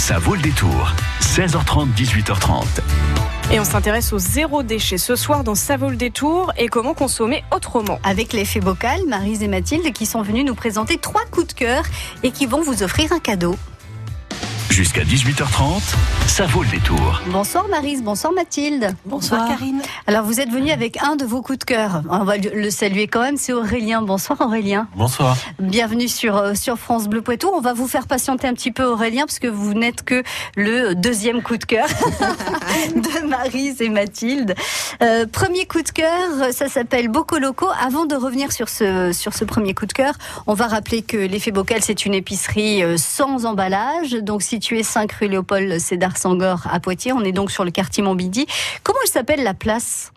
[0.00, 0.94] Ça vaut le détour.
[1.20, 2.64] 16h30, 18h30.
[3.52, 6.94] Et on s'intéresse au zéro déchet ce soir dans Ça vaut le détour et comment
[6.94, 8.00] consommer autrement.
[8.02, 11.84] Avec l'effet bocal, Marise et Mathilde qui sont venues nous présenter trois coups de cœur
[12.22, 13.56] et qui vont vous offrir un cadeau.
[14.80, 15.94] Jusqu'à 18h30,
[16.26, 17.20] ça vaut le détour.
[17.26, 18.96] Bonsoir Marise, bonsoir Mathilde.
[19.04, 19.82] Bonsoir, Karine.
[20.06, 22.00] Alors vous êtes venue avec un de vos coups de cœur.
[22.08, 24.00] On va le saluer quand même, c'est Aurélien.
[24.00, 24.88] Bonsoir Aurélien.
[24.96, 25.36] Bonsoir.
[25.58, 27.50] Bienvenue sur, euh, sur France Bleu Poitou.
[27.52, 30.22] On va vous faire patienter un petit peu Aurélien parce que vous n'êtes que
[30.56, 31.86] le deuxième coup de cœur
[32.94, 34.54] de Marise et Mathilde.
[35.02, 37.66] Euh, premier coup de cœur, ça s'appelle Bocoloco.
[37.84, 40.14] Avant de revenir sur ce, sur ce premier coup de cœur,
[40.46, 44.12] on va rappeler que l'effet bocal c'est une épicerie euh, sans emballage.
[44.12, 47.12] Donc si situé 5 rue Léopold Sédar Sangor à Poitiers.
[47.12, 48.46] On est donc sur le quartier Montmidi.
[48.84, 50.12] Comment elle s'appelle la place?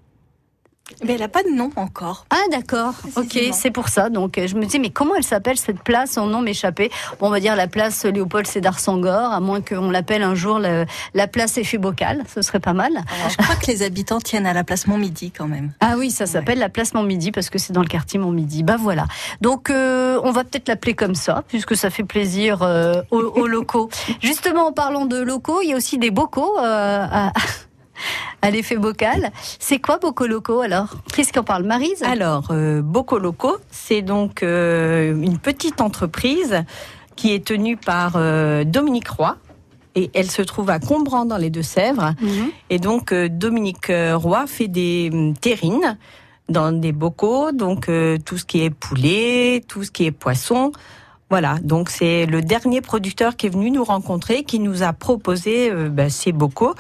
[1.04, 2.26] Mais elle n'a pas de nom encore.
[2.30, 4.10] Ah d'accord, ok, c'est pour ça.
[4.10, 6.90] Donc je me dis, mais comment elle s'appelle cette place Son nom m'échappait.
[7.20, 10.60] Bon, on va dire la place Léopold Sédar Sangor, à moins qu'on l'appelle un jour
[10.60, 12.92] la place Effet Bocal, ce serait pas mal.
[13.30, 15.72] je crois que les habitants tiennent à la place Montmidi quand même.
[15.80, 18.64] Ah oui, ça s'appelle la place Montmidi parce que c'est dans le quartier Montmidi.
[18.64, 19.06] Bah voilà.
[19.42, 23.90] Donc euh, on va peut-être l'appeler comme ça, puisque ça fait plaisir euh, aux, locaux.
[24.22, 27.32] Justement, en parlant de locaux, il y a aussi des bocaux euh, à
[28.44, 29.32] à l'effet bocal.
[29.60, 30.96] C'est quoi Bocoloco alors?
[31.16, 32.04] Qu'est-ce qu'en parle Marise?
[32.04, 36.64] Alors, euh, Bocoloco, c'est donc euh, une petite entreprise
[37.16, 39.38] qui est tenue par euh, Dominique Roy.
[39.96, 42.16] Et elle se trouve à Combran dans les Deux-Sèvres.
[42.20, 42.50] Mhm.
[42.72, 45.98] Et donc, Dominique Roy fait des hum, terrines
[46.50, 47.90] dans des bocaux, donc
[48.26, 50.72] tout ce qui est poulet, tout ce qui est poisson.
[51.30, 55.72] Voilà, donc c'est le dernier producteur qui est venu nous rencontrer, qui nous a proposé
[55.72, 56.74] ben, ces bocaux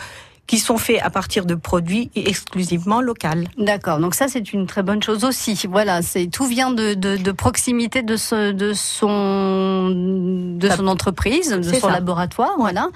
[0.47, 3.13] qui sont faits à partir de produits exclusivement locaux.
[3.57, 5.67] D'accord, donc ça c'est une très bonne chose aussi.
[5.69, 9.89] Voilà, c'est tout vient de, de, de, proximité de, ce, de son
[10.57, 12.89] de son entreprise, de son laboratoire, voilà.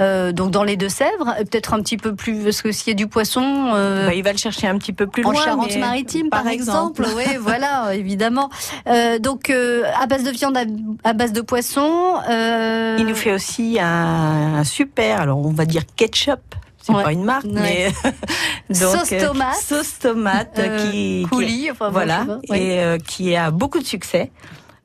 [0.00, 2.94] Euh, donc dans les Deux-Sèvres, peut-être un petit peu plus parce que s'il y a
[2.94, 5.32] du poisson, euh, bah, il va le chercher un petit peu plus loin.
[5.32, 7.04] En Charente-Maritime, par, exemple.
[7.16, 8.48] oui, voilà, évidemment.
[8.86, 10.56] Euh, donc euh, à base de viande,
[11.04, 12.14] à, base de poisson.
[12.30, 16.40] Euh, il nous fait aussi un, un super, alors on va dire ketchup
[16.84, 17.90] c'est pas une marque, mais
[18.72, 23.78] sauce euh, tomate, sauce tomate euh, qui, coulis, enfin, voilà, et euh, qui a beaucoup
[23.78, 24.30] de succès.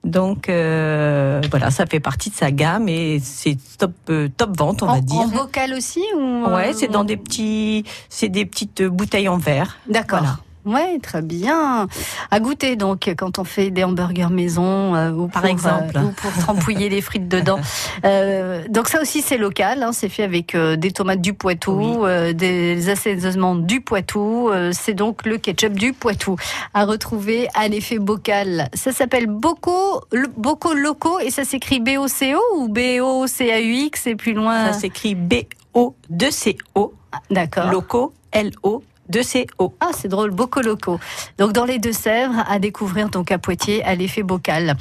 [0.06, 3.92] Donc voilà, ça fait partie de sa gamme et c'est top
[4.38, 5.20] top vente, on va dire.
[5.20, 9.78] En bocal aussi ou Ouais, c'est dans des petits, c'est des petites bouteilles en verre.
[9.90, 10.38] D'accord.
[10.70, 11.88] Ouais, très bien.
[12.30, 16.12] À goûter donc quand on fait des hamburgers maison euh, ou par exemple euh, ou
[16.12, 17.60] pour trempouiller les frites dedans.
[18.06, 22.90] Euh, donc ça aussi c'est local, hein, c'est fait avec des tomates du Poitou, des
[22.90, 24.50] assaisonnements du Poitou.
[24.72, 26.38] c'est donc le ketchup du Poitou
[26.74, 28.70] à retrouver à l'effet bocal.
[28.74, 30.02] Ça s'appelle Boco
[30.38, 33.74] Boco Loco et ça s'écrit B O C O ou B O C A U
[33.74, 34.72] X et plus loin?
[34.72, 35.34] Ça s'écrit B
[35.74, 36.94] O 2 C O.
[37.30, 37.72] D'accord.
[37.72, 39.74] Loco L O de ces eaux.
[39.80, 41.00] Ah, c'est drôle, Bocoloco.
[41.38, 44.76] Donc dans les Deux-Sèvres, à découvrir donc à Poitiers, à l'effet bocal.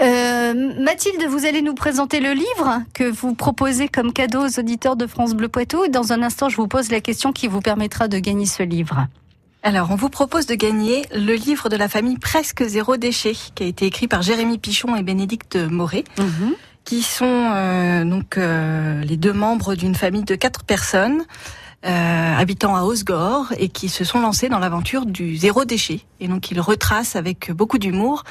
[0.00, 4.96] Euh, Mathilde, vous allez nous présenter le livre que vous proposez comme cadeau aux auditeurs
[4.96, 5.88] de France Bleu Poitou.
[5.88, 9.06] Dans un instant, je vous pose la question qui vous permettra de gagner ce livre.
[9.62, 13.64] Alors, on vous propose de gagner le livre de la famille Presque Zéro Déchet, qui
[13.64, 16.04] a été écrit par Jérémy Pichon et Bénédicte Moret.
[16.18, 16.54] Mhm.
[16.84, 21.24] qui sont euh, donc euh, les deux membres d'une famille de quatre personnes
[21.86, 26.00] euh, habitant à Osgore et qui se sont lancés dans l'aventure du zéro déchet.
[26.18, 28.24] Et donc ils retracent avec beaucoup d'humour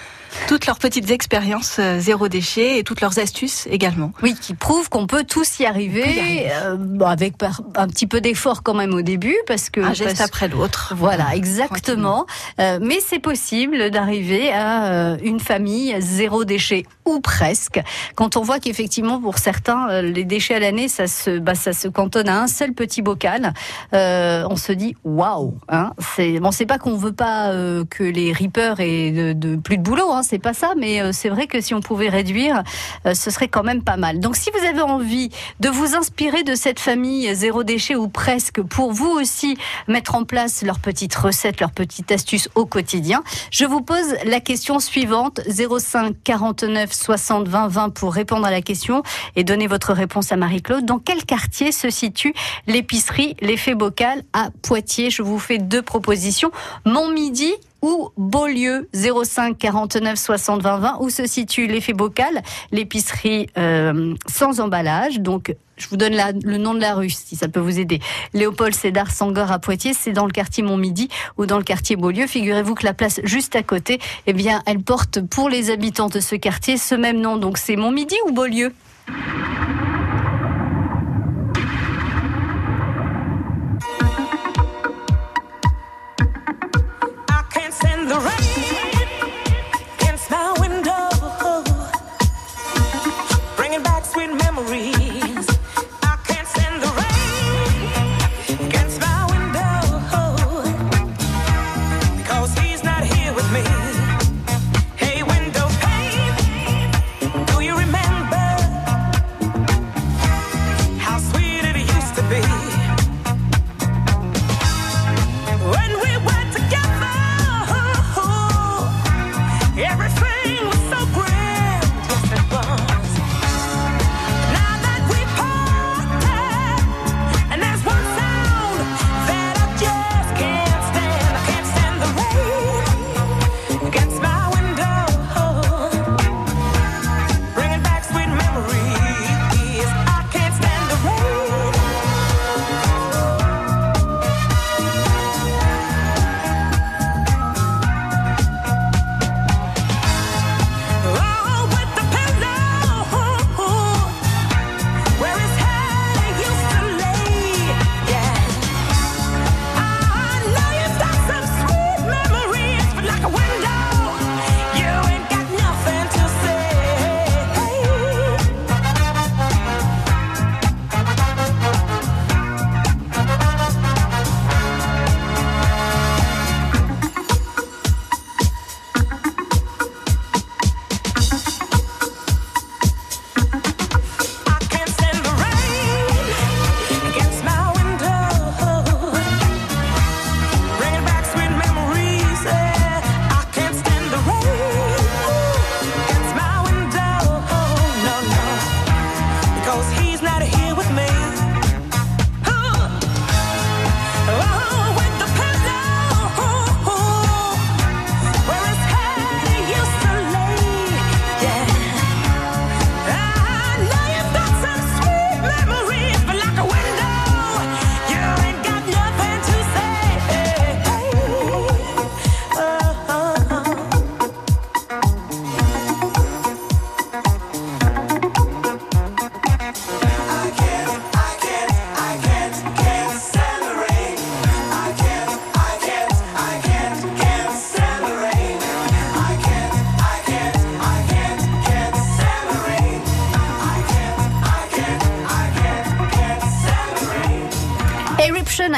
[0.47, 4.11] toutes leurs petites expériences euh, zéro déchet et toutes leurs astuces également.
[4.23, 7.35] Oui, qui prouvent qu'on peut tous y arriver, euh, avec
[7.75, 10.93] un petit peu d'effort quand même au début, parce que un geste après l'autre.
[10.97, 12.25] Voilà, exactement.
[12.59, 17.79] Euh, mais c'est possible d'arriver à une famille zéro déchet ou presque.
[18.15, 21.87] Quand on voit qu'effectivement pour certains les déchets à l'année ça se bah, ça se
[21.87, 23.44] cantonne à un seul petit bocal
[23.93, 25.53] euh, on se dit waouh.
[25.69, 29.77] Hein, c'est bon, c'est pas qu'on veut pas euh, que les rippers aient de, plus
[29.77, 32.63] de boulot, hein, c'est pas ça, mais euh, c'est vrai que si on pouvait réduire,
[33.05, 34.19] ce serait quand même pas mal.
[34.19, 35.29] Donc si vous avez envie
[35.59, 40.23] de vous inspirer de cette famille zéro déchet ou presque pour vous aussi mettre en
[40.23, 45.41] place leurs petites recettes, leurs petites astuces au quotidien, je vous pose la question suivante
[45.47, 49.03] 05 49 60 20 20 pour répondre à la question
[49.35, 50.85] et donner votre réponse à Marie-Claude.
[50.85, 52.33] Dans quel quartier se situe
[52.67, 55.09] l'épicerie l'effet bocal à Poitiers.
[55.09, 56.51] Je vous fais deux propositions.
[56.85, 62.41] Montmidi ou Beaulieu 05 49 60 20 20 où se situe l'effet bocal,
[62.71, 65.19] l'épicerie euh, sans emballage.
[65.19, 67.99] Donc je vous donne le nom de la rue si ça peut vous aider.
[68.33, 72.27] Léopold Sédar Sangor à Poitiers, c'est dans le quartier Montmidi ou dans le quartier Beaulieu.
[72.27, 76.19] Figurez-vous que la place juste à côté, eh bien, elle porte pour les habitants de
[76.19, 77.37] ce quartier ce même nom.
[77.37, 78.73] Donc c'est Montmidi ou Beaulieu?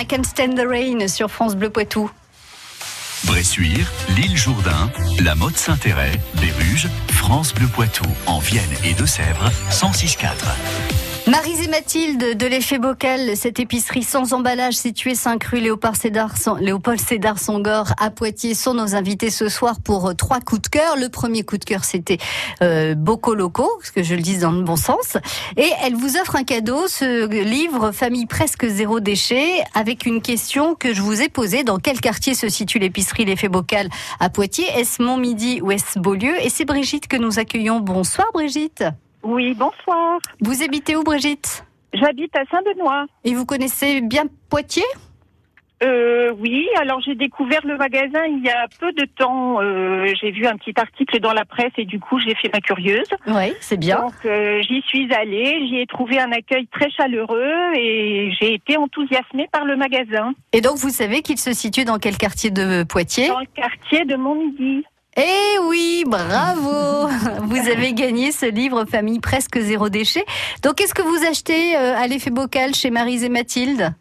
[0.08, 2.10] I Can Stand the Rain sur France Bleu Poitou.
[3.26, 4.90] Bressuire, l'île Jourdain,
[5.20, 11.07] la Motte Saint-Héret, Béruges, France Bleu Poitou, en Vienne et Deux-Sèvres, 106.4.
[11.28, 16.34] Marise et Mathilde de l'effet bocal, cette épicerie sans emballage située 5 rue Léopold Sédar,
[16.62, 20.68] Léopold Sédar Songor à Poitiers sont nos invités ce soir pour euh, trois coups de
[20.70, 20.96] cœur.
[20.96, 22.18] Le premier coup de cœur c'était
[22.62, 22.96] euh,
[23.36, 25.18] locaux, ce que je le dis dans le bon sens.
[25.58, 30.76] Et elle vous offre un cadeau, ce livre Famille presque zéro déchet, avec une question
[30.76, 31.66] que je vous ai posée.
[31.66, 33.90] Dans quel quartier se situe l'épicerie l'effet bocal
[34.22, 34.70] à Poitiers?
[34.78, 36.42] Est-ce Montmidi ou est-ce Beaulieu?
[36.42, 37.82] Et c'est Brigitte que nous accueillons.
[37.82, 38.86] Bonsoir Brigitte.
[39.28, 40.20] Oui, bonsoir.
[40.40, 41.66] Vous habitez où, Brigitte?
[41.92, 43.08] J'habite à Saint-Benoît.
[43.26, 44.84] Et vous connaissez bien Poitiers?
[45.84, 49.62] Euh, oui, alors j'ai découvert le magasin il y a peu de temps.
[49.62, 52.62] Euh, j'ai vu un petit article dans la presse et du coup j'ai fait ma
[52.62, 53.10] curieuse.
[53.28, 54.00] Oui, c'est bien.
[54.00, 58.78] Donc euh, j'y suis allée, j'y ai trouvé un accueil très chaleureux et j'ai été
[58.78, 60.34] enthousiasmée par le magasin.
[60.54, 63.28] Et donc vous savez qu'il se situe dans quel quartier de Poitiers?
[63.28, 64.86] Dans le quartier de Montmidi.
[65.20, 67.08] Eh oui, bravo
[67.42, 70.24] Vous avez gagné ce livre Famille presque zéro déchet.
[70.64, 73.96] Donc, qu'est-ce que vous achetez euh, à l'effet bocal chez Marise et Mathilde?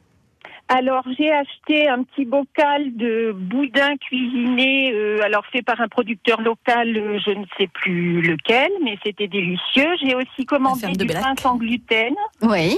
[0.68, 6.40] Alors j'ai acheté un petit bocal de boudin cuisiné, euh, alors fait par un producteur
[6.40, 9.94] local, euh, je ne sais plus lequel, mais c'était délicieux.
[10.02, 12.14] J'ai aussi commandé du pain sans gluten.
[12.42, 12.76] Oui.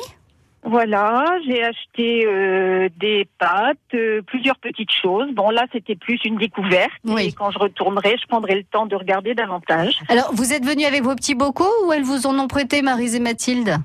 [0.64, 5.32] Voilà, j'ai acheté euh, des pâtes, euh, plusieurs petites choses.
[5.32, 6.90] Bon, là, c'était plus une découverte.
[7.18, 10.00] Et quand je retournerai, je prendrai le temps de regarder davantage.
[10.08, 13.14] Alors, vous êtes venu avec vos petits bocaux ou elles vous en ont prêté, Marise
[13.14, 13.76] et Mathilde?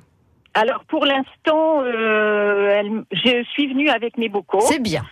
[0.55, 4.61] Alors, pour l'instant, euh, je suis venue avec mes bocaux.
[4.61, 5.03] C'est bien.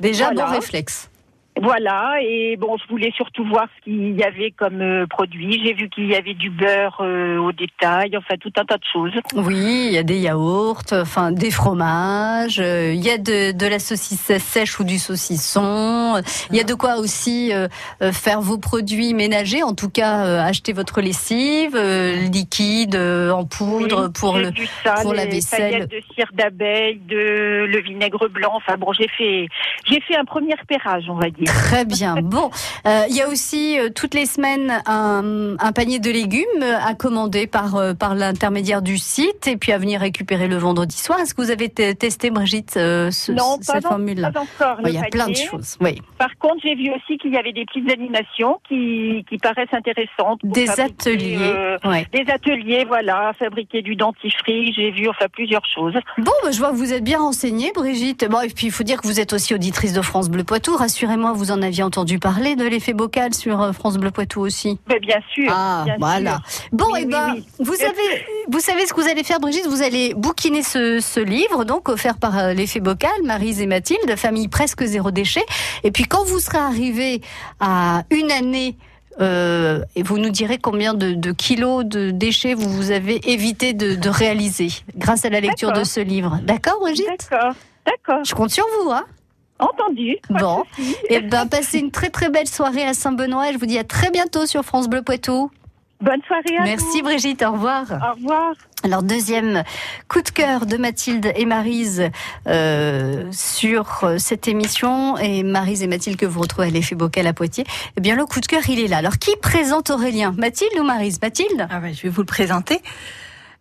[0.00, 1.09] Déjà, bon réflexe.
[1.56, 5.60] Voilà, et bon, je voulais surtout voir ce qu'il y avait comme euh, produit.
[5.62, 8.84] J'ai vu qu'il y avait du beurre euh, au détail, enfin tout un tas de
[8.90, 9.12] choses.
[9.34, 13.66] Oui, il y a des yaourts, enfin des fromages, euh, il y a de, de,
[13.66, 17.52] la saucisse sèche ou du saucisson, il y a de quoi aussi
[18.12, 24.50] faire vos produits ménagers, en tout cas acheter votre lessive, liquide en poudre pour le
[25.02, 25.88] pour la vaisselle.
[25.88, 28.52] de cire d'abeille, de le vinaigre blanc.
[28.54, 29.48] Enfin bon, j'ai fait
[29.84, 31.39] j'ai fait un premier repérage, on va dire.
[31.46, 32.16] Très bien.
[32.22, 32.50] Bon,
[32.86, 36.94] euh, il y a aussi euh, toutes les semaines un, un, panier de légumes à
[36.94, 41.18] commander par euh, par l'intermédiaire du site et puis à venir récupérer le vendredi soir.
[41.20, 44.88] Est-ce que vous avez testé Brigitte ce, non, cette formule-là Non, pas encore.
[44.88, 45.76] Il y a plein de choses.
[45.80, 46.00] Oui.
[46.18, 50.40] Par contre, j'ai vu aussi qu'il y avait des petites animations qui qui paraissent intéressantes.
[50.44, 51.76] Des ateliers.
[51.84, 52.06] Ouais.
[52.12, 54.74] Des ateliers, voilà, fabriquer du dentifrice.
[54.74, 55.94] J'ai vu enfin plusieurs choses.
[56.18, 58.28] Bon, bah, je vois que vous êtes bien renseignée, Brigitte.
[58.28, 60.76] Bon, et puis il faut dire que vous êtes aussi auditrice de France Bleu Poitou.
[60.76, 64.78] Rassurez-moi, vous en aviez entendu parler de l'effet bocal sur euh, France Bleu Poitou aussi.
[64.88, 65.50] Mais bien sûr.
[65.54, 66.40] Ah, voilà.
[66.72, 69.66] Bon, et eh ben, vous savez, vous savez ce que vous allez faire, Brigitte?
[69.66, 74.16] Vous allez bouquiner ce, ce livre, donc offert par euh, l'effet bocal, Marise et Mathilde,
[74.16, 75.44] famille presque zéro déchet.
[75.84, 77.20] Et puis quand vous serez arrivé
[77.60, 78.76] à une année
[79.20, 83.72] euh, et vous nous direz combien de, de, kilos de déchets vous, vous avez évité
[83.72, 86.38] de, de réaliser grâce à la lecture de ce livre.
[86.42, 87.06] D'accord, Brigitte?
[87.30, 88.24] D'accord, d'accord.
[88.24, 89.04] Je compte sur vous, hein
[89.60, 90.16] Entendu.
[90.30, 93.52] Bon, et eh ben passez une très très belle soirée à Saint-Benoît.
[93.52, 95.50] Je vous dis à très bientôt sur France Bleu Poitou.
[96.00, 97.84] Bonne soirée à Merci Brigitte, au revoir.
[97.90, 98.54] Au revoir.
[98.82, 99.64] Alors deuxième
[100.08, 102.08] coup de cœur de Mathilde et Marise
[102.46, 107.26] euh, sur euh, cette émission et Marise et Mathilde que vous retrouvez à l'effet Bocal
[107.26, 107.64] à Poitiers.
[107.98, 108.96] Eh bien le coup de cœur il est là.
[108.96, 110.34] Alors qui présente Aurélien?
[110.38, 111.20] Mathilde ou Marise?
[111.20, 111.68] Mathilde?
[111.70, 112.80] Ah ouais, Je vais vous le présenter.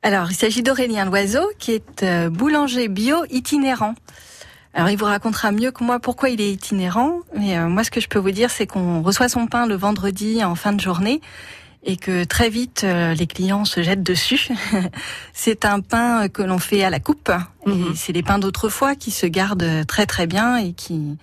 [0.02, 3.96] Alors il s'agit d'Aurélien Loiseau qui est euh, boulanger bio itinérant.
[4.74, 7.92] Alors il vous racontera mieux que moi pourquoi il est itinérant, mais euh, moi ce
[7.92, 10.80] que je peux vous dire c'est qu'on reçoit son pain le vendredi en fin de
[10.80, 11.22] journée
[11.84, 14.50] et que très vite euh, les clients se jettent dessus.
[15.34, 17.32] c'est un pain que l'on fait à la coupe.
[17.66, 17.94] Mhm.
[17.96, 21.18] C'est les pains d'autrefois qui se gardent très très bien et qui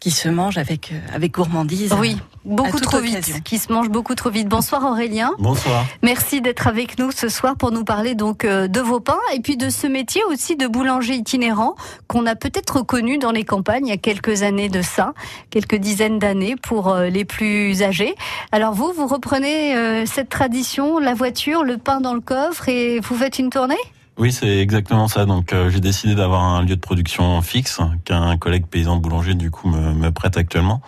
[0.00, 1.94] qui se mangent avec euh, avec gourmandise.
[1.98, 4.48] Oui, beaucoup trop vite, qui se mange beaucoup trop vite.
[4.48, 5.32] Bonsoir Aurélien.
[5.38, 5.86] Bonsoir.
[6.02, 9.40] Merci d'être avec nous ce soir pour nous parler donc euh, de vos pains et
[9.40, 11.74] puis de ce métier aussi de boulanger itinérant
[12.06, 15.14] qu'on a peut-être connu dans les campagnes il y a quelques années de ça,
[15.50, 18.14] quelques dizaines d'années pour euh, les plus âgés.
[18.52, 23.16] Alors vous, vous reprenez cette tradition, la voiture, le pain dans le coffre et vous
[23.16, 23.76] faites une tournée?
[24.18, 25.24] Oui, c'est exactement ça.
[25.26, 29.68] Donc, j'ai décidé d'avoir un lieu de production fixe qu'un collègue paysan boulanger du coup
[29.68, 30.82] me, me prête actuellement.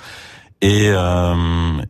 [0.62, 1.34] Et, euh,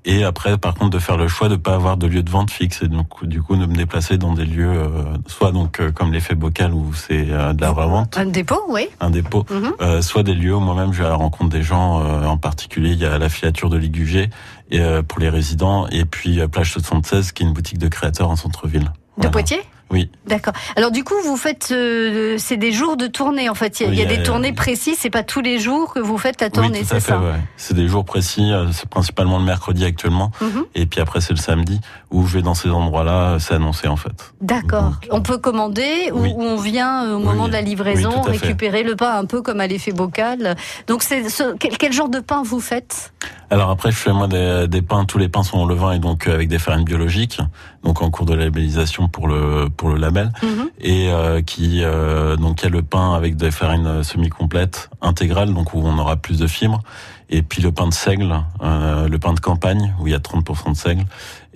[0.05, 2.51] et après, par contre, de faire le choix de pas avoir de lieu de vente
[2.51, 5.93] fixe et donc du coup de me déplacer dans des lieux, euh, soit donc euh,
[5.93, 10.03] comme l'effet bocal où c'est euh, de la revente, un dépôt, oui, un dépôt, mhm.
[10.03, 12.03] soit des lieux où moi-même je vais à la rencontre des gens.
[12.25, 14.31] en particulier, il y a la filature de Ligugé
[14.71, 18.37] et pour les résidents, et puis plage 76 qui est une boutique de créateurs en
[18.37, 18.91] centre-ville.
[19.19, 19.63] De Poitiers?
[19.91, 20.11] Oui.
[20.27, 20.53] D'accord.
[20.75, 23.81] Alors du coup, vous faites, euh, c'est des jours de tournée en fait.
[23.81, 24.97] Il y a, des tournées précises.
[24.99, 27.41] C'est pas tous les jours que vous faites la tournée, c'est ça ouais.
[27.57, 28.53] C'est des jours précis.
[28.53, 30.65] Euh, c'est principalement le mercredi actuellement, mhm.
[30.75, 33.35] et puis après c'est le samedi où je vais dans ces endroits-là.
[33.35, 34.35] Euh, c'est annoncé en fait.
[34.41, 34.95] D'accord.
[35.11, 39.25] On peut commander ou on vient au moment de la livraison récupérer le pain un
[39.25, 40.57] peu comme à l'effet bocal.
[40.89, 41.23] Donc c'est
[41.61, 43.13] quel, quel genre de pain vous faites?
[43.51, 45.05] Alors après, je fais moi des, des, pains.
[45.05, 47.39] Tous les pains sont en levain et donc avec des farines biologiques,
[47.87, 50.33] donc en cours de labellisation pour le pour le label.
[50.43, 50.71] Mhm.
[50.81, 55.55] Et euh, qui euh, donc il y a le pain avec des farines semi-complètes intégrales,
[55.55, 56.83] donc où on aura plus de fibres.
[57.29, 60.19] Et puis le pain de seigle, euh, le pain de campagne où il y a
[60.19, 61.05] 30% de seigle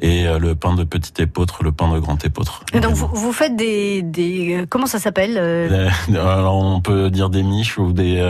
[0.03, 2.65] et euh, le pain de petit épeautre, le pain de grand épeautre.
[2.73, 7.11] Et donc vous, vous, faites des, des euh, comment ça s'appelle euh Alors on peut
[7.11, 8.21] dire des miches ou des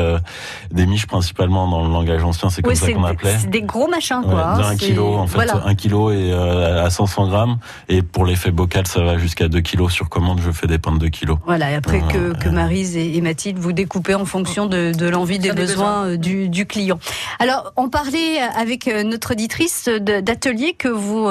[0.71, 3.37] des miches principalement dans le langage ancien, c'est comme ça qu'on appelait.
[3.39, 4.57] C'est des gros machins quoi.
[4.59, 7.59] Ouais, un kilo en fait, un kilo et à 500 grammes.
[7.89, 10.41] Et pour l'effet bocal, ça va jusqu'à 2 kilos sur commande.
[10.45, 11.39] Je fais des pains de 2 kilos.
[11.47, 11.71] Voilà.
[11.71, 15.53] Et après que, que Marise et, Mathilde vous découpez en fonction de, de l'envie, des,
[15.53, 16.99] besoins, Du, du client.
[17.39, 21.27] Alors on parlait avec notre auditrice d'atelier que vous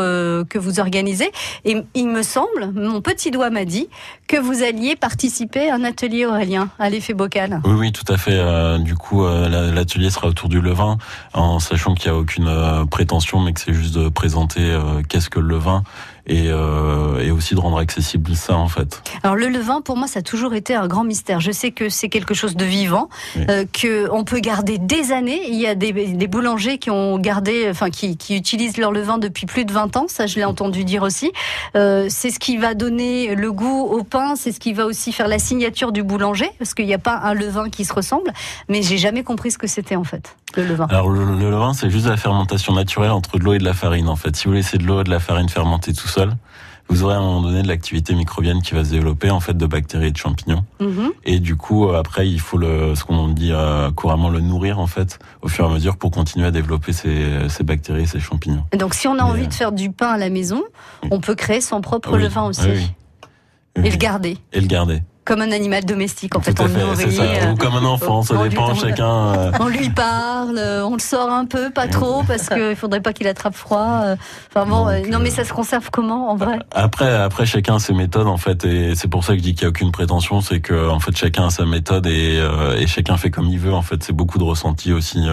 [0.50, 1.32] que vous organisez.
[1.66, 3.90] Et il me semble, mon petit doigt m'a dit,
[4.28, 7.62] que vous alliez participer à un atelier Aurélien à l'effet bocal.
[7.66, 8.38] Oui, oui, tout à fait.
[8.38, 10.98] Euh, du coup, euh, l'atelier sera autour du levain,
[11.34, 14.78] en sachant qu'il n'y a aucune euh, prétention, mais que c'est juste de présenter
[15.08, 15.84] qu'est-ce que le levain
[16.30, 19.02] et, euh, et aussi de rendre accessible ça en fait.
[19.24, 21.40] Alors le levain pour moi ça a toujours été un grand mystère.
[21.40, 23.10] Je sais que c'est quelque chose de vivant
[23.50, 25.42] euh, que on peut garder des années.
[25.50, 29.18] Il y a des, des boulangers qui ont gardé, enfin qui, qui, utilisent leur levain
[29.18, 30.06] depuis plus de 20 ans.
[30.08, 31.32] Ça je l'ai entendu dire aussi.
[31.76, 34.36] Euh, c'est ce qui va donner le goût au pain.
[34.36, 37.20] C'est ce qui va aussi faire la signature du boulanger parce qu'il n'y a pas
[37.24, 38.32] un levain qui se ressemble.
[38.70, 40.88] Mais j'ai jamais compris ce que c'était en fait le levain.
[40.90, 43.74] Alors le, le levain c'est juste la fermentation naturelle entre de l'eau et de la
[43.74, 44.36] farine en fait.
[44.36, 46.34] Si vous laissez de l'eau et de la farine fermenter tout seul,
[46.90, 49.56] vous aurez à un moment donné de l'activité microbienne qui va se développer en fait
[49.56, 50.66] de bactéries et de champignons.
[50.80, 51.12] Mhm.
[51.24, 54.80] Et du coup, euh, après, il faut le, ce qu'on dit euh, couramment le nourrir
[54.80, 58.20] en fait au fur et à mesure pour continuer à développer ces, ces bactéries, ces
[58.20, 58.64] champignons.
[58.76, 60.64] donc, si on a envie de faire du pain à la maison,
[61.12, 62.68] on peut créer son propre levain aussi.
[63.76, 64.38] et le garder.
[64.52, 66.36] Et le garder comme un animal domestique.
[66.36, 67.24] En Tout fait, à on fait, le c'est ça.
[67.24, 69.08] nourrit, euh, Ou comme un enfant, ça lui dépend, chacun.
[69.38, 73.00] euh, On lui parle, euh, on le sort un peu, pas trop, parce qu'il faudrait
[73.02, 74.02] pas qu'il attrape froid.
[74.50, 76.58] Enfin bon, Donc, non mais ça se conserve comment en vrai?
[76.74, 79.54] Après, après chacun a ses méthodes en fait, et c'est pour ça que je dis
[79.54, 82.42] qu'il y a aucune prétention, c'est que en fait chacun a sa méthode et,
[82.80, 83.74] et chacun fait comme il veut.
[83.74, 85.24] En fait, c'est beaucoup de ressenti aussi.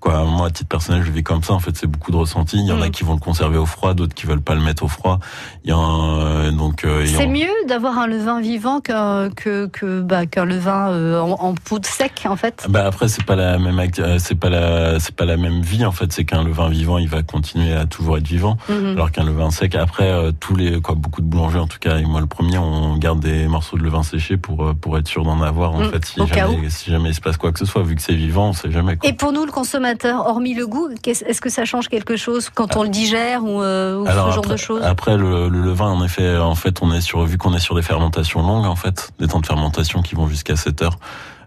[0.00, 1.52] quoi, moi à titre personnel, je vis comme ça.
[1.52, 2.56] En fait, c'est beaucoup de ressenti.
[2.58, 2.90] Il y en a Mm.
[2.90, 5.20] qui vont le conserver au froid, d'autres qui veulent pas le mettre au froid.
[5.64, 10.26] Il y a un, donc C'est mieux d'avoir un levain vivant qu'un que, que, bah,
[10.26, 12.66] qu'un levain euh, en, en poudre sec en fait.
[12.68, 15.84] Bah après c'est pas la même euh, c'est pas la c'est pas la même vie
[15.84, 18.92] en fait c'est qu'un levain vivant il va continuer à toujours être vivant Mhm.
[18.96, 21.98] alors qu'un levain sec après euh, tous les quoi beaucoup de boulangers en tout cas
[21.98, 25.08] et moi le premier on garde des morceaux de levain séché pour euh, pour être
[25.08, 27.58] sûr d'en avoir en Mm, fait si jamais si jamais il se passe quoi que
[27.58, 29.08] ce soit vu que c'est vivant on sait jamais quoi.
[29.08, 32.76] Et pour nous, le consommateur, hormis le goût, est-ce que ça change quelque chose quand
[32.76, 34.82] on le digère ou, euh, ou Alors ce genre après, de choses?
[34.84, 37.74] après le, le levain en effet en fait on est sur vu qu'on est sur
[37.74, 40.98] des fermentations longues en fait des temps de fermentation qui vont jusqu'à 7 heures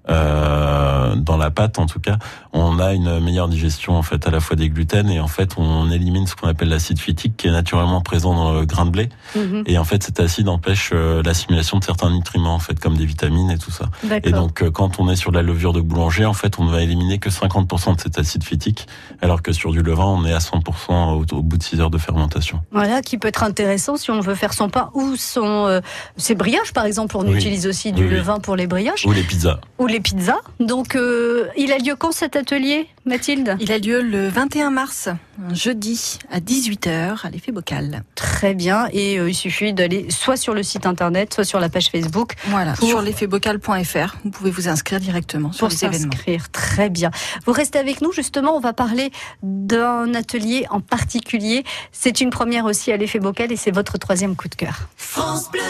[0.10, 2.17] euh, dans la pâte en tout cas,
[2.53, 5.51] on a une meilleure digestion en fait à la fois des gluten et en fait
[5.57, 8.91] on élimine ce qu'on appelle l'acide phytique qui est naturellement présent dans le grain de
[8.91, 9.63] blé Mhm.
[9.65, 13.05] et en fait cet acide empêche euh, l'assimilation de certains nutriments en fait comme des
[13.05, 13.86] vitamines et tout ça.
[14.24, 16.65] Et donc euh, quand on est sur de la levure de boulanger en fait on
[16.65, 18.88] ne va éliminer que 50% de cet acide phytique
[19.22, 21.89] alors que sur du levain on est à 100% au, au bout de 6 heures
[21.89, 22.62] de fermentation.
[22.72, 25.79] Voilà, qui peut être intéressant si on veut faire son pain ou son euh,
[26.17, 27.15] ses brioches par exemple.
[27.17, 27.36] On Oui.
[27.36, 28.15] utilise aussi du Oui, oui.
[28.17, 29.60] levain pour les brioches Ou les pizzas.
[29.79, 30.41] ou les pizzas.
[30.59, 33.55] Donc, euh, il a lieu quand cet atelier, Mathilde?
[33.59, 38.03] Il a lieu le 21 mars, un jeudi, à 18h, à l'effet bocal.
[38.15, 38.88] Très bien.
[38.91, 42.33] Et euh, il suffit d'aller soit sur le site internet, soit sur la page Facebook
[42.47, 46.12] Voilà, Pour- sur l'effetbocal.fr, vous pouvez vous inscrire directement sur pour les événements.
[46.12, 46.50] s'inscrire.
[46.51, 47.12] Très bien.
[47.45, 49.12] Vous restez avec nous, justement, on va parler
[49.43, 51.63] d'un atelier en particulier.
[51.91, 54.89] C'est une première aussi à l'effet bocal et c'est votre troisième coup de cœur.
[55.51, 55.62] Bleu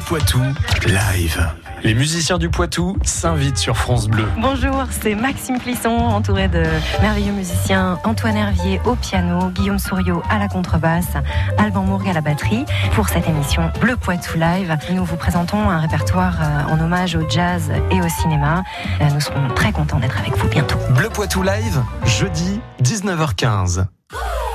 [0.00, 0.40] Poitou,
[0.86, 1.50] live.
[1.82, 4.24] Les musiciens du Poitou s'invitent sur France Bleu.
[4.38, 6.62] Bonjour, c'est Maxime Plisson, entouré de
[7.00, 7.98] merveilleux musiciens.
[8.04, 11.12] Antoine Hervier au piano, Guillaume Souriau à la contrebasse,
[11.58, 12.64] Alban Mourgue à la batterie.
[12.94, 17.28] Pour cette émission Bleu Poitou Live, nous vous présentons un répertoire euh, en hommage au
[17.28, 18.62] jazz et au cinéma.
[19.00, 20.78] Euh, Nous serons très contents d'être avec vous bientôt.
[20.90, 23.86] Bleu Poitou Live, jeudi 19h15.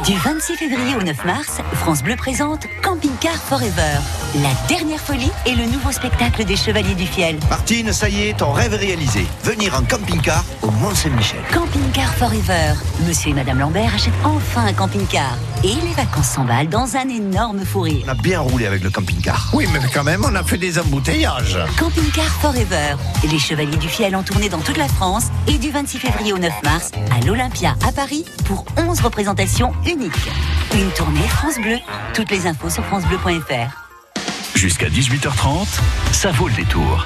[0.05, 3.97] Du 26 février au 9 mars, France Bleu présente Camping Car Forever.
[4.43, 7.37] La dernière folie et le nouveau spectacle des Chevaliers du Fiel.
[7.49, 9.25] Martine, ça y est, ton rêve est réalisé.
[9.43, 11.39] Venir en camping-car au Mont-Saint-Michel.
[11.51, 12.73] Camping Car Forever.
[13.07, 15.35] Monsieur et Madame Lambert achètent enfin un camping-car.
[15.63, 18.03] Et les vacances s'emballent dans un énorme fou rire.
[18.05, 19.49] On a bien roulé avec le camping-car.
[19.53, 21.57] Oui, mais quand même, on a fait des embouteillages.
[21.79, 22.95] Camping Car Forever.
[23.23, 26.37] Les Chevaliers du Fiel en tournée dans toute la France et du 26 février au
[26.37, 30.29] 9 mars à l'Olympia à Paris pour 11 représentations uniques.
[30.73, 31.77] Une tournée France Bleu.
[32.13, 34.55] Toutes les infos sur francebleu.fr.
[34.55, 35.79] Jusqu'à 18h30,
[36.11, 37.05] ça vaut le détour.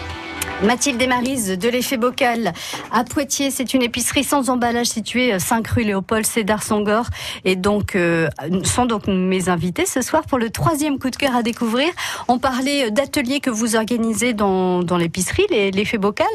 [0.64, 2.54] Mathilde et Marise de l'effet bocal
[2.92, 3.50] à Poitiers.
[3.50, 7.06] C'est une épicerie sans emballage située 5 rue Léopold Sédar Sangor.
[7.46, 8.30] Et donc, euh,
[8.64, 11.90] sont donc mes invités ce soir pour le troisième coup de cœur à découvrir.
[12.28, 16.28] On parlait d'ateliers que vous organisez dans, dans l'épicerie, l'effet bocal.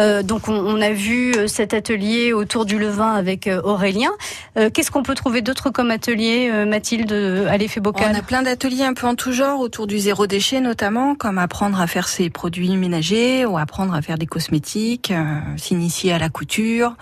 [0.00, 4.10] Euh, donc, on, on a vu euh, cet atelier autour du levain avec euh, Aurélien.
[4.56, 8.10] Euh, Qu'est-ce qu'on peut trouver d'autre comme atelier, euh, Mathilde, euh, à l'effet bocal?
[8.12, 11.38] On a plein d'ateliers un peu en tout genre, autour du zéro déchet notamment, comme
[11.38, 16.18] apprendre à faire ses produits ménagers ou apprendre à faire des cosmétiques, euh, s'initier à
[16.18, 16.96] la couture.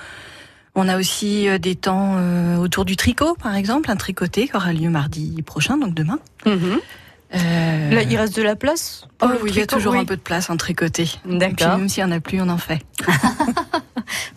[0.74, 4.56] On a aussi euh, des temps euh, autour du tricot, par exemple, un tricoté qui
[4.56, 6.18] aura lieu mardi prochain, donc demain.
[6.44, 6.80] Mhm.
[7.34, 9.98] Euh, Là, il reste de la place oh oui, il y a toujours oui.
[9.98, 11.08] un peu de place en tricoté.
[11.24, 11.78] D'accord.
[11.78, 12.82] même s'il n'y en a plus, on en fait.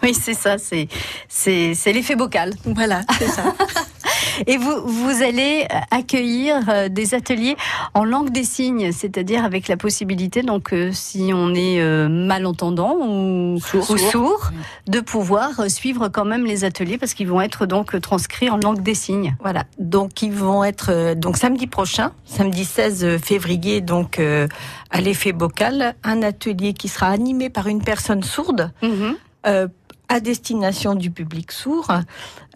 [0.02, 2.54] Oui, c'est ça, c'est l'effet bocal.
[2.66, 3.54] Voilà, c'est ça.
[4.48, 7.56] Et vous vous allez accueillir euh, des ateliers
[7.94, 12.96] en langue des signes, c'est-à-dire avec la possibilité donc euh, si on est euh, malentendant
[13.00, 13.92] ou Sourd.
[13.92, 14.52] ou sourd,
[14.88, 18.82] de pouvoir suivre quand même les ateliers parce qu'ils vont être donc transcrits en langue
[18.82, 19.36] des signes.
[19.42, 24.48] Voilà, donc ils vont être donc samedi prochain, samedi 16 février, donc euh,
[24.90, 28.72] à l'effet bocal, un atelier qui sera animé par une personne sourde
[29.48, 29.68] euh,
[30.10, 31.92] à destination du public sourd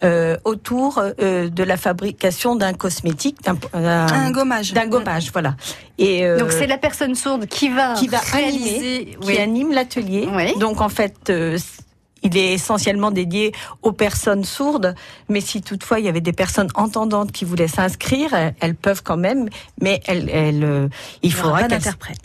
[0.04, 4.74] euh, autour euh, de la fabrication d'un cosmétique, d'un Un gommage.
[4.74, 5.56] d'un gommage, voilà.
[5.98, 9.34] Et euh, Donc c'est la personne sourde qui va qui va réaliser animer, oui.
[9.36, 10.28] qui anime l'atelier.
[10.34, 10.58] Oui.
[10.60, 11.58] Donc en fait, euh,
[12.24, 14.96] il est essentiellement dédié aux personnes sourdes,
[15.30, 19.18] mais si toutefois il y avait des personnes entendantes qui voulaient s'inscrire, elles, peuvent quand
[19.18, 19.50] même,
[19.82, 20.88] mais elles, elles, euh,
[21.22, 21.82] il, faudra qu'elles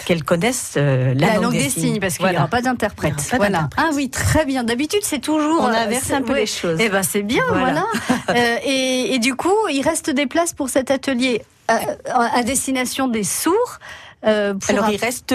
[0.07, 2.41] qu'elles connaissent euh, la, la, langue des signes, parce qu'il n'y Voilà.
[2.41, 3.15] aura pas d'interprète.
[3.37, 3.69] Voilà.
[3.77, 4.65] Ah oui, très bien.
[4.65, 6.41] D'habitude, c'est toujours On euh, inverse un peu ouais.
[6.41, 6.79] les choses.
[6.81, 7.65] Eh ben c'est bien, voilà.
[7.65, 7.85] Voilà.
[8.31, 11.81] Euh, et, et du coup, il reste des places pour cet atelier à,
[12.35, 13.79] à destination des sourds.
[14.27, 15.35] Euh, pour Alors un- il reste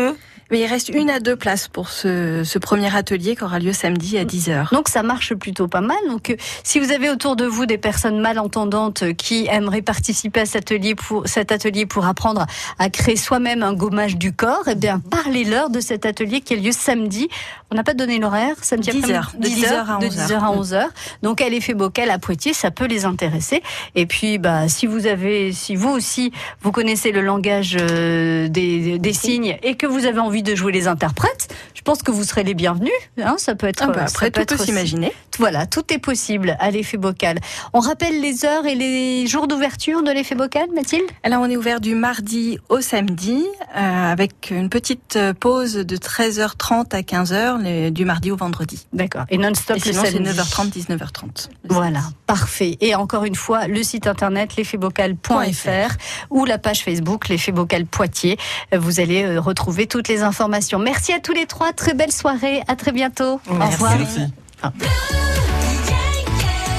[0.51, 3.73] Mais il reste une à deux places pour ce, ce premier atelier qui aura lieu
[3.73, 4.73] samedi à 10h.
[4.73, 5.97] Donc ça marche plutôt pas mal.
[6.09, 10.41] Donc euh, si vous avez autour de vous des personnes malentendantes euh, qui aimeraient participer
[10.41, 12.45] à cet atelier pour cet atelier pour apprendre
[12.79, 16.57] à créer soi-même un gommage du corps, eh bien parlez-leur de cet atelier qui a
[16.57, 17.29] lieu samedi.
[17.73, 20.15] On n'a pas donné l'horaire, samedi 10 après-midi, heures, de 10 heures à de 11
[20.15, 20.89] 10 heures à 11 heures.
[21.23, 23.63] Donc à l'effet bocal à Poitiers, ça peut les intéresser.
[23.95, 26.31] Et puis bah si vous avez si vous aussi
[26.61, 30.71] vous connaissez le langage euh, des, des signes et que vous avez envie de jouer
[30.71, 32.91] les interprètes, je pense que vous serez les bienvenus.
[33.19, 35.11] Hein, ça peut être Ah bah, ça après, peut tout peut s'imaginer.
[35.39, 37.39] voilà, tout est possible à l'effet bocal.
[37.73, 41.09] On rappelle les heures et les jours d'ouverture de l'effet bocal, Mathilde?
[41.23, 43.43] Alors on est ouvert du mardi au samedi
[43.75, 48.85] euh, avec une petite euh, pause de 13h30 à 15h le- du mardi au vendredi.
[48.93, 49.23] D'accord.
[49.29, 50.29] Et non-stop le sinon c'est samedi.
[50.29, 51.49] 9h30 19h30.
[51.69, 52.77] Voilà, parfait.
[52.81, 55.95] Et encore une fois, le site internet l'effetbocal.fr
[56.29, 58.37] ou la page Facebook l'effet bocal Poitiers.
[58.75, 60.79] Vous allez euh, retrouver toutes les informations.
[60.79, 61.73] Merci à tous les trois.
[61.73, 62.61] Très belle soirée.
[62.67, 63.39] À très bientôt.
[63.49, 63.73] Au Merci.
[63.73, 63.97] revoir.
[63.97, 64.19] Merci.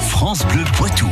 [0.09, 1.07] France Bleu Poitou.